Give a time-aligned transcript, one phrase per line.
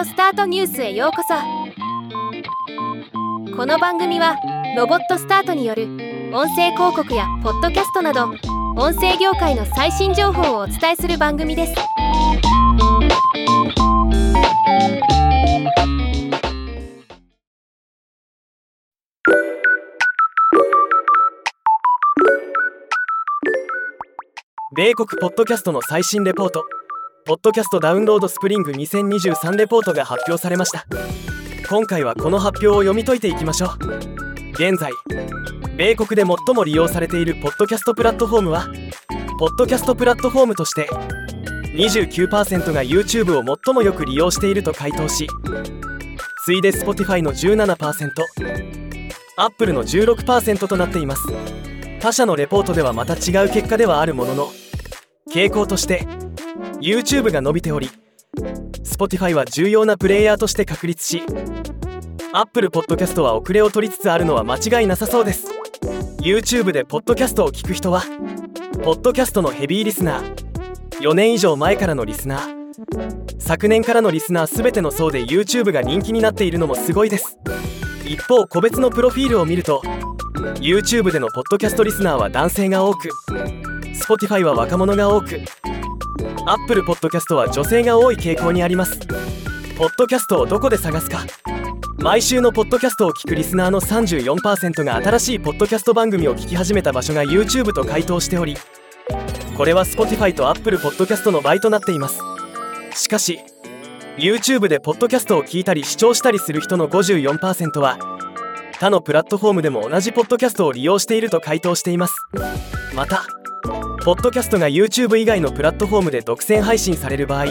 [0.00, 1.34] オスタートニュースへようこそ。
[3.54, 4.34] この番組は
[4.74, 5.88] ロボットスタートによる
[6.32, 8.30] 音声広告やポッドキャストなど
[8.78, 11.74] 音声業界の最新情報をお伝えする番組です。
[24.74, 26.79] 米国ポッドキャストの最新レポート。
[27.30, 30.84] ポッドキャストダウンロードスプリング2023レポートが発表されました。
[31.68, 33.68] 今回はこの発表を読み解いていきましょう。
[34.54, 34.90] 現在
[35.76, 38.66] 米国で最も利用されているポッドキャストプラットフォームは
[39.38, 40.88] ポッドキャストプラットフォームとして
[41.76, 45.28] 29%が YouTube を最もよく利用していると回答し
[46.44, 51.22] 次いで Spotify の 17%Apple の16%となっています。
[52.00, 54.48] 他社のレポートではまた違う結果ではあるものの
[55.32, 56.08] 傾向として
[56.80, 57.90] YouTube が伸びており
[58.84, 61.22] Spotify は重要なプレイヤーとして確立し
[62.32, 65.48] Apple Podcast は遅れを取りつつあるのは間違いなさそうです。
[66.22, 68.02] YouTube でポッドキャストを聞く人は
[68.82, 70.34] ポッドキャストのヘビーリスナー
[71.00, 77.38] 4年以上前からのリスナー昨年からのリスナー全ての層で YouTube が人気になっているのもすごいです。
[78.06, 79.82] 一方個別のプロフィールを見ると
[80.60, 83.08] YouTube でのポッドキャストリスナーは男性が多く
[83.94, 85.40] Spotify は若者が多く
[86.46, 88.98] Apple Podcast は女性が多い傾向にあります。
[89.76, 91.24] ポッドキャストをどこで探すか。
[91.98, 98.56] 毎週のポッドキャストを聞くリスナーの34%が新しいポッドキャスト番組を聞き始めた場所が YouTube と回答しており
[99.54, 102.20] これは Spotify と Apple Podcast の倍となっています。
[102.94, 103.40] しかし
[104.16, 107.98] YouTube でポッドキャストを聞いたり視聴したりする人の54%は
[108.72, 112.14] 他のプラットフォームでも同じポッドキャストを利用していると回答しています。
[112.94, 113.26] また
[114.02, 117.44] ポッドキャストが YouTube 以外のプラットフォームで独占配信される場合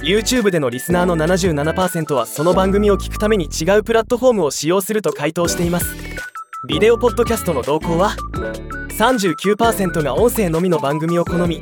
[0.00, 5.94] YouTube でのリスナーの77%はその番組を聞くために違うプラットフォームを使用すると回答しています。
[6.66, 8.16] ビデオポッドキャストの動向は
[8.98, 11.60] 39%が音声のみの番組を好み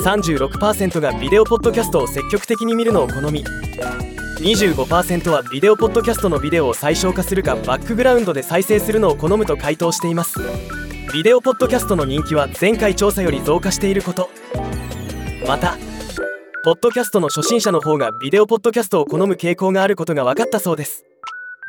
[0.00, 3.44] 36%がビデオポッドキャストを積極的に見るのを好み
[4.40, 10.40] 25%はビデオポッドキャストのビデオを最小化するかバックグラウンドで再生するのを好むと回答しています。
[11.12, 14.30] ビデオポッドキャストの人気は前回調査より増加していること。
[15.46, 15.76] また
[16.62, 21.04] ポッドキャストの初心者の方がビデオポッドキャストを好む傾向があることが分かったそうです。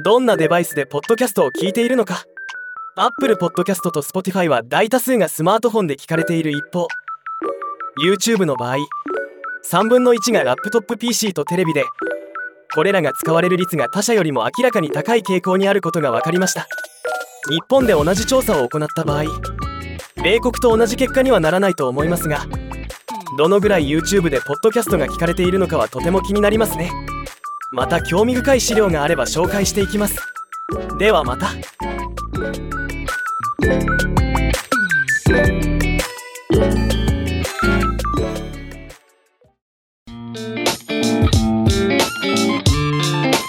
[0.03, 2.23] どんなデバイスでポッドキャストを聞いているのか。
[2.95, 6.87] Apple Podcast と Spotify は大多数がスマートフォンで聞かれている一方。
[8.05, 8.75] YouTube の場合
[9.65, 11.83] 3分の1がラップトップ PC とテレビで
[12.75, 16.67] これらが使われる率が他社よりも明らかに高い傾向にあることが分かりました。
[17.49, 19.23] 日本で同じ調査を行った場合
[20.23, 22.45] 米国と同じ結果にはならないと思いますが
[23.37, 26.91] どのぐらい YouTube でポッドキャストが聞かれているのかはとても気になりますね。
[27.71, 30.19] また興味深い資料があれば紹介していきます。
[30.99, 31.47] ではまた。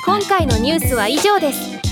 [0.07, 1.92] 今回のニュースは以上です。